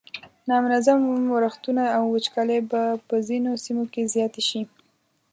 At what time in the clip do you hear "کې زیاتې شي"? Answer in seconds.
3.93-4.61